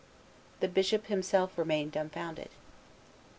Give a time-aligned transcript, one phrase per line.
[0.61, 2.49] The bishop himself remained dumbfounded.